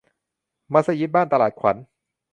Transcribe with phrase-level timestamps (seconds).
[0.73, 1.75] มัสยิดบ้านตลาดขวัญ